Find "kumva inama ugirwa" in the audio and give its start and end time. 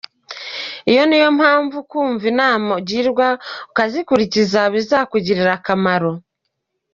1.89-3.27